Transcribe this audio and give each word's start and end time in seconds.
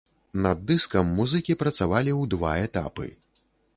Над 0.45 0.61
дыскам 0.69 1.11
музыкі 1.19 1.57
працавалі 1.61 2.11
ў 2.21 2.33
два 2.33 2.51
этапы. 2.71 3.07